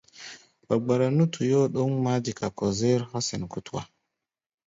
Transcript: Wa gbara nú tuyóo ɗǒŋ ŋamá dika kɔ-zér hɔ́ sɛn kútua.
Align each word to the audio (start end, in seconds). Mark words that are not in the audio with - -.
Wa 0.67 0.75
gbara 0.83 1.05
nú 1.15 1.23
tuyóo 1.33 1.65
ɗǒŋ 1.73 1.87
ŋamá 1.95 2.11
dika 2.25 2.47
kɔ-zér 2.57 3.01
hɔ́ 3.09 3.21
sɛn 3.27 3.43
kútua. 3.51 3.81